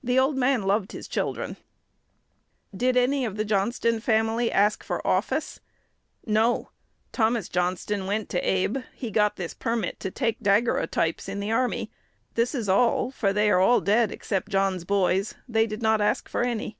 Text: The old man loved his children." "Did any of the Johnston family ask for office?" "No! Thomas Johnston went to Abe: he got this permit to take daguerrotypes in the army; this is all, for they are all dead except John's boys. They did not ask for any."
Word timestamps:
The 0.00 0.16
old 0.16 0.36
man 0.38 0.62
loved 0.62 0.92
his 0.92 1.08
children." 1.08 1.56
"Did 2.72 2.96
any 2.96 3.24
of 3.24 3.36
the 3.36 3.44
Johnston 3.44 3.98
family 3.98 4.48
ask 4.48 4.84
for 4.84 5.04
office?" 5.04 5.58
"No! 6.24 6.70
Thomas 7.10 7.48
Johnston 7.48 8.06
went 8.06 8.28
to 8.28 8.38
Abe: 8.48 8.78
he 8.94 9.10
got 9.10 9.34
this 9.34 9.54
permit 9.54 9.98
to 9.98 10.10
take 10.12 10.38
daguerrotypes 10.40 11.28
in 11.28 11.40
the 11.40 11.50
army; 11.50 11.90
this 12.34 12.54
is 12.54 12.68
all, 12.68 13.10
for 13.10 13.32
they 13.32 13.50
are 13.50 13.58
all 13.58 13.80
dead 13.80 14.12
except 14.12 14.50
John's 14.52 14.84
boys. 14.84 15.34
They 15.48 15.66
did 15.66 15.82
not 15.82 16.00
ask 16.00 16.28
for 16.28 16.42
any." 16.44 16.76